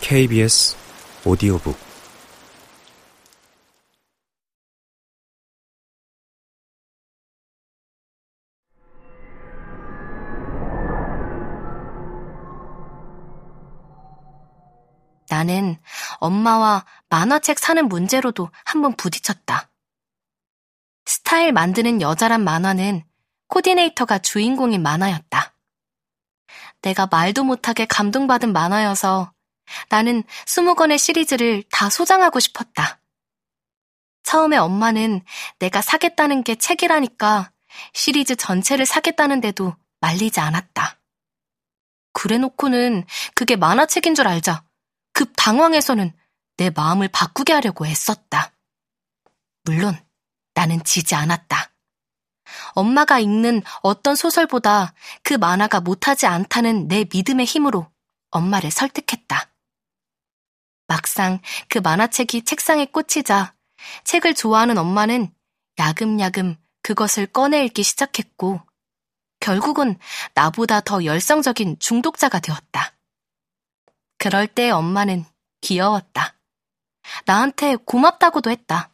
[0.00, 0.76] KBS
[1.24, 1.78] 오디오북
[15.28, 15.78] 나는
[16.18, 19.70] 엄마와 만화책 사는 문제로도 한번 부딪혔다.
[21.06, 23.04] 스타일 만드는 여자란 만화는
[23.46, 25.54] 코디네이터가 주인공인 만화였다.
[26.82, 29.32] 내가 말도 못하게 감동받은 만화여서
[29.88, 33.00] 나는 20권의 시리즈를 다 소장하고 싶었다.
[34.22, 35.22] 처음에 엄마는
[35.58, 37.52] 내가 사겠다는 게 책이라니까
[37.92, 40.98] 시리즈 전체를 사겠다는데도 말리지 않았다.
[42.12, 44.64] 그래 놓고는 그게 만화책인 줄 알자
[45.12, 46.12] 급 당황해서는
[46.56, 48.52] 내 마음을 바꾸게 하려고 애썼다.
[49.64, 49.98] 물론
[50.54, 51.69] 나는 지지 않았다.
[52.72, 57.90] 엄마가 읽는 어떤 소설보다 그 만화가 못하지 않다는 내 믿음의 힘으로
[58.30, 59.50] 엄마를 설득했다.
[60.86, 63.54] 막상 그 만화책이 책상에 꽂히자
[64.04, 65.32] 책을 좋아하는 엄마는
[65.78, 68.60] 야금야금 그것을 꺼내 읽기 시작했고
[69.38, 69.98] 결국은
[70.34, 72.92] 나보다 더 열성적인 중독자가 되었다.
[74.18, 75.24] 그럴 때 엄마는
[75.62, 76.34] 귀여웠다.
[77.24, 78.92] 나한테 고맙다고도 했다.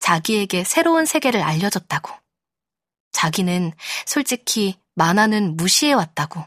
[0.00, 2.19] 자기에게 새로운 세계를 알려줬다고.
[3.12, 3.72] 자기는
[4.06, 6.44] 솔직히 만화는 무시해왔다고.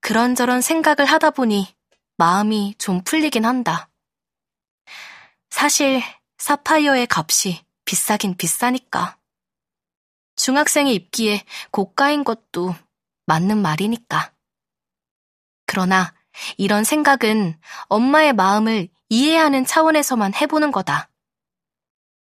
[0.00, 1.74] 그런저런 생각을 하다 보니
[2.16, 3.88] 마음이 좀 풀리긴 한다.
[5.50, 6.02] 사실
[6.38, 9.18] 사파이어의 값이 비싸긴 비싸니까.
[10.36, 12.74] 중학생이 입기에 고가인 것도
[13.26, 14.32] 맞는 말이니까.
[15.66, 16.14] 그러나
[16.56, 21.08] 이런 생각은 엄마의 마음을 이해하는 차원에서만 해보는 거다.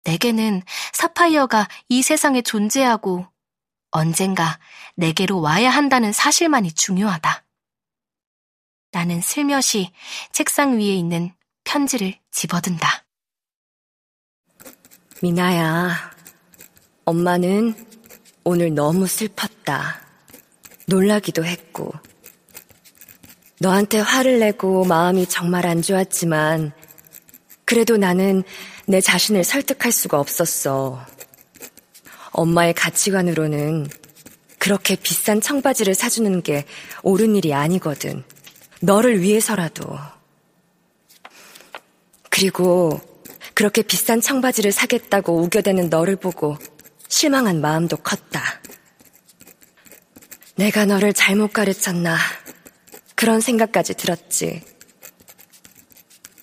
[0.06, 0.62] 내게는
[0.94, 3.28] 사파이어가 이 세상에 존재하고
[3.92, 4.60] 언젠가
[4.96, 7.44] 내게로 와야 한다는 사실만이 중요하다.
[8.92, 9.92] 나는 슬며시
[10.32, 13.06] 책상 위에 있는 편지를 집어든다.
[15.22, 16.12] 미나야,
[17.04, 17.74] 엄마는
[18.44, 20.02] 오늘 너무 슬펐다.
[20.88, 21.92] 놀라기도 했고,
[23.60, 26.74] 너한테 화를 내고 마음이 정말 안 좋았지만,
[27.66, 28.44] 그래도 나는
[28.88, 31.04] 내 자신을 설득할 수가 없었어.
[32.32, 33.88] 엄마의 가치관으로는
[34.60, 36.66] 그렇게 비싼 청바지를 사주는 게
[37.04, 38.24] 옳은 일이 아니거든.
[38.82, 39.98] 너를 위해서라도.
[42.30, 43.00] 그리고
[43.54, 46.58] 그렇게 비싼 청바지를 사겠다고 우겨대는 너를 보고
[47.08, 48.42] 실망한 마음도 컸다.
[50.56, 52.18] 내가 너를 잘못 가르쳤나.
[53.16, 54.62] 그런 생각까지 들었지.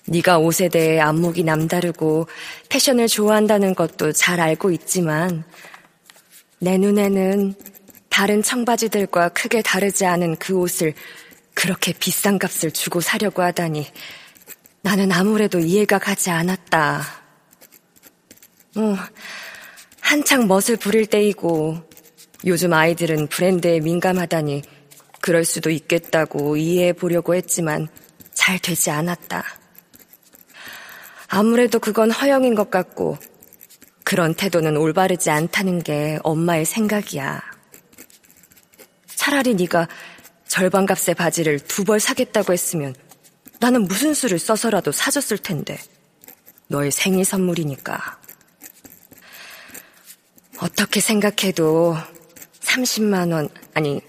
[0.07, 2.27] 네가 옷에 대해 안목이 남다르고
[2.69, 5.43] 패션을 좋아한다는 것도 잘 알고 있지만
[6.59, 7.55] 내 눈에는
[8.09, 10.93] 다른 청바지들과 크게 다르지 않은 그 옷을
[11.53, 13.87] 그렇게 비싼 값을 주고 사려고 하다니
[14.81, 17.01] 나는 아무래도 이해가 가지 않았다.
[18.75, 18.95] 어,
[20.01, 21.77] 한창 멋을 부릴 때이고
[22.45, 24.63] 요즘 아이들은 브랜드에 민감하다니
[25.21, 27.87] 그럴 수도 있겠다고 이해해 보려고 했지만
[28.33, 29.62] 잘 되지 않았다.
[31.27, 33.17] 아무래도 그건 허영인 것 같고
[34.03, 37.41] 그런 태도는 올바르지 않다는 게 엄마의 생각이야.
[39.07, 39.87] 차라리 네가
[40.47, 42.93] 절반값의 바지를 두 벌 사겠다고 했으면
[43.59, 45.77] 나는 무슨 수를 써서라도 사줬을 텐데.
[46.67, 48.19] 너의 생일 선물이니까.
[50.59, 51.95] 어떻게 생각해도
[52.61, 54.01] 30만원, 아니,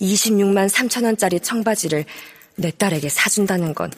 [0.00, 2.04] 26만 3천원짜리 청바지를
[2.56, 3.90] 내 딸에게 사준다는 건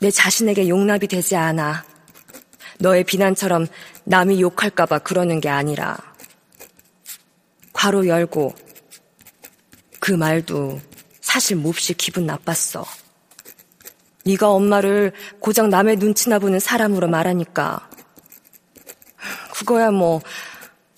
[0.00, 1.84] 내 자신에게 용납이 되지 않아.
[2.78, 3.66] 너의 비난처럼
[4.04, 5.96] 남이 욕할까봐 그러는 게 아니라.
[7.72, 8.54] 괄호 열고,
[10.00, 10.80] 그 말도
[11.20, 12.84] 사실 몹시 기분 나빴어.
[14.26, 17.88] 네가 엄마를 고작 남의 눈치나 보는 사람으로 말하니까
[19.54, 20.20] 그거야 뭐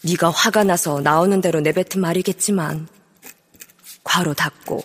[0.03, 2.89] 네가 화가 나서 나오는 대로 내뱉은 말이겠지만
[4.05, 4.83] 괄호 닫고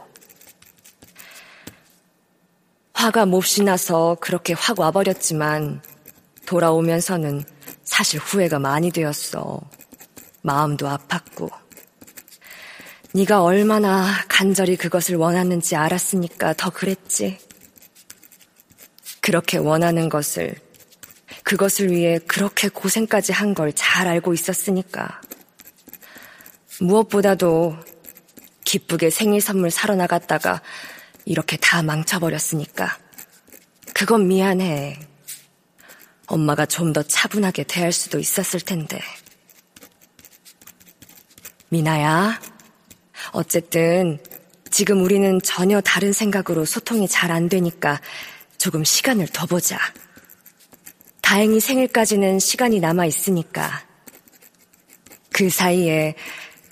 [3.02, 5.82] 화가 몹시 나서 그렇게 확 와버렸지만
[6.46, 7.44] 돌아오면서는
[7.84, 9.60] 사실 후회가 많이 되었어.
[10.44, 11.50] 마음도 아팠고.
[13.16, 17.40] 네가 얼마나 간절히 그것을 원하는지 알았으니까 더 그랬지.
[19.20, 20.54] 그렇게 원하는 것을,
[21.44, 25.22] 그것을 위해 그렇게 고생까지 한 걸 잘 알고 있었으니까.
[26.80, 27.76] 무엇보다도
[28.64, 30.62] 기쁘게 생일 선물 사러 나갔다가
[31.26, 32.98] 이렇게 다 망쳐버렸으니까.
[33.94, 35.00] 그건 미안해.
[36.28, 39.02] 엄마가 좀 더 차분하게 대할 수도 있었을 텐데.
[41.70, 42.40] 미나야,
[43.32, 44.20] 어쨌든
[44.70, 48.02] 지금 우리는 전혀 다른 생각으로 소통이 잘 안 되니까
[48.58, 49.78] 조금 시간을 더 보자.
[51.22, 53.86] 다행히 생일까지는 시간이 남아 있으니까.
[55.32, 56.16] 그 사이에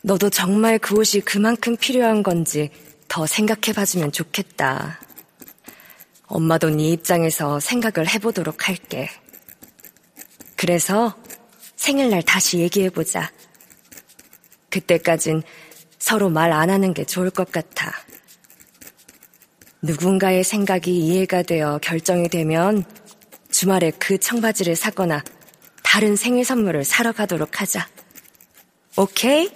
[0.03, 2.71] 너도 정말 그 옷이 그만큼 필요한 건지
[3.09, 4.99] 더 생각해 봐주면 좋겠다.
[6.27, 9.09] 엄마도 네 입장에서 생각을 해보도록 할게.
[10.55, 11.17] 그래서
[11.75, 13.31] 생일날 다시 얘기해보자.
[14.69, 15.41] 그때까진
[15.97, 17.91] 서로 말 안 하는 게 좋을 것 같아.
[19.81, 22.83] 누군가의 생각이 이해가 되어 결정이 되면
[23.49, 25.23] 주말에 그 청바지를 사거나
[25.83, 27.87] 다른 생일 선물을 사러 가도록 하자.
[28.97, 29.49] 오케이?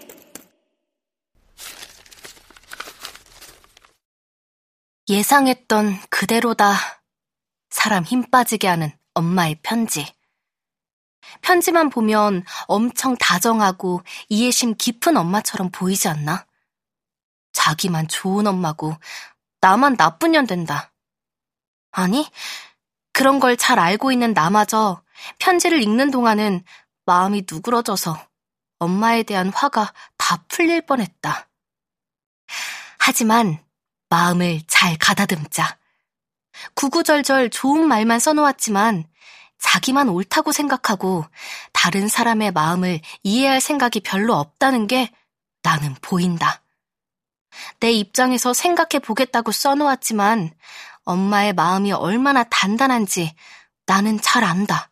[5.14, 6.74] 예상했던 그대로다.
[7.70, 10.12] 사람 힘 빠지게 하는 엄마의 편지.
[11.42, 16.48] 편지만 보면 엄청 다정하고 이해심 깊은 엄마처럼 보이지 않나?
[17.52, 18.96] 자기만 좋은 엄마고
[19.62, 20.92] 나만 나쁜 년 된다.
[21.92, 22.28] 아니,
[23.12, 25.04] 그런 걸 잘 알고 있는 나마저
[25.38, 26.64] 편지를 읽는 동안은
[27.06, 28.18] 마음이 누그러져서
[28.80, 31.48] 엄마에 대한 화가 다 풀릴 뻔했다.
[32.98, 33.64] 하지만
[34.14, 35.80] 마음을 잘 가다듬자.
[36.76, 39.06] 구구절절 좋은 말만 써놓았지만
[39.58, 41.26] 자기만 옳다고 생각하고
[41.72, 45.12] 다른 사람의 마음을 이해할 생각이 별로 없다는 게
[45.64, 46.62] 나는 보인다.
[47.80, 50.54] 내 입장에서 생각해 보겠다고 써놓았지만
[51.06, 53.34] 엄마의 마음이 얼마나 단단한지
[53.88, 54.92] 나는 잘 안다.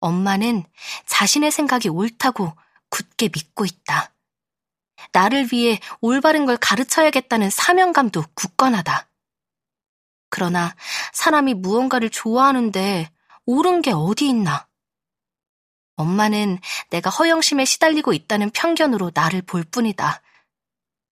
[0.00, 0.64] 엄마는
[1.06, 2.52] 자신의 생각이 옳다고
[2.90, 4.15] 굳게 믿고 있다.
[5.12, 9.08] 나를 위해 올바른 걸 가르쳐야겠다는 사명감도 굳건하다.
[10.28, 10.74] 그러나
[11.12, 13.10] 사람이 무언가를 좋아하는데
[13.46, 14.66] 옳은 게 어디 있나?
[15.96, 16.58] 엄마는
[16.90, 20.22] 내가 허영심에 시달리고 있다는 편견으로 나를 볼 뿐이다.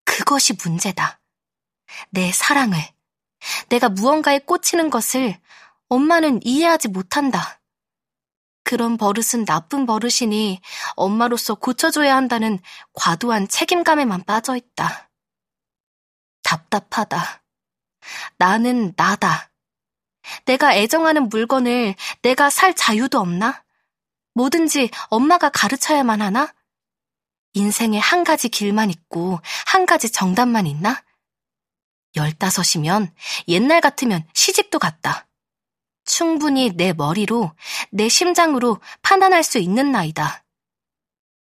[0.04, 1.20] 그것이 문제다.
[2.10, 2.78] 내 사랑을,
[3.68, 5.38] 내가 무언가에 꽂히는 것을
[5.88, 7.60] 엄마는 이해하지 못한다.
[8.74, 10.60] 그런 버릇은 나쁜 버릇이니
[10.96, 12.58] 엄마로서 고쳐줘야 한다는
[12.92, 15.12] 과도한 책임감에만 빠져 있다.
[16.42, 17.44] 답답하다.
[18.36, 19.52] 나는 나다.
[20.46, 23.62] 내가 애정하는 물건을 내가 살 자유도 없나?
[24.34, 26.52] 뭐든지 엄마가 가르쳐야만 하나?
[27.52, 31.00] 인생에 한 가지 길만 있고 한 가지 정답만 있나?
[32.16, 33.14] 열다섯이면
[33.46, 35.28] 옛날 같으면 시집도 갔다.
[36.04, 37.52] 충분히 내 머리로,
[37.90, 40.44] 내 심장으로 판단할 수 있는 나이다.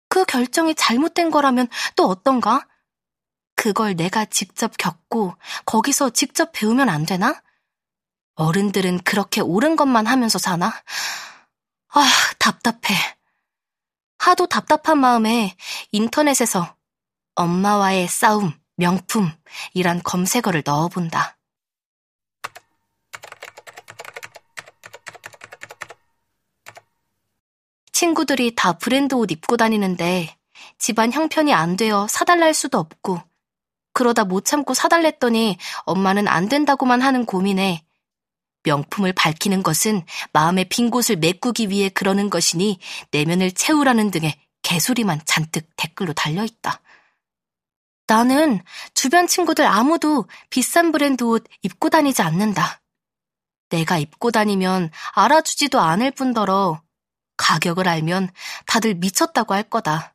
[0.08, 2.66] 그 결정이 잘못된 거라면 또 어떤가?
[3.54, 7.42] 그걸 내가 직접 겪고 거기서 직접 배우면 안 되나?
[8.34, 10.72] 어른들은 그렇게 옳은 것만 하면서 사나?
[11.88, 12.94] 아, 답답해.
[14.18, 15.56] 하도 답답한 마음에
[15.92, 16.76] 인터넷에서
[17.34, 21.35] 엄마와의 싸움, 명품이란 검색어를 넣어본다.
[27.96, 30.36] 친구들이 다 브랜드 옷 입고 다니는데
[30.76, 33.22] 집안 형편이 안 되어 사달랄 수도 없고
[33.94, 35.56] 그러다 못 참고 사달랬더니
[35.86, 37.86] 엄마는 안 된다고만 하는 고민에
[38.64, 40.04] 명품을 밝히는 것은
[40.34, 42.78] 마음의 빈 곳을 메꾸기 위해 그러는 것이니
[43.12, 46.82] 내면을 채우라는 등의 개소리만 잔뜩 댓글로 달려있다.
[48.08, 52.82] 나는 주변 친구들 아무도 비싼 브랜드 옷 입고 다니지 않는다.
[53.70, 56.84] 내가 입고 다니면 알아주지도 않을 뿐더러
[57.36, 58.30] 가격을 알면
[58.66, 60.14] 다들 미쳤다고 할 거다.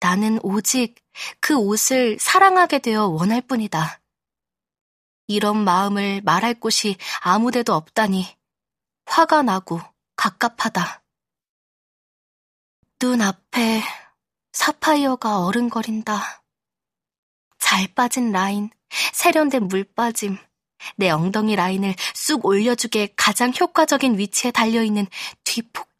[0.00, 0.96] 나는 오직
[1.40, 4.00] 그 옷을 사랑하게 되어 원할 뿐이다.
[5.28, 8.26] 이런 마음을 말할 곳이 아무데도 없다니
[9.06, 9.80] 화가 나고
[10.16, 11.02] 갑갑하다.
[12.98, 13.82] 눈 앞에
[14.52, 16.42] 사파이어가 어른거린다.
[17.58, 18.70] 잘 빠진 라인,
[19.12, 20.36] 세련된 물 빠짐,
[20.96, 25.06] 내 엉덩이 라인을 쑥 올려주게 가장 효과적인 위치에 달려있는
[25.44, 25.91] 뒤폭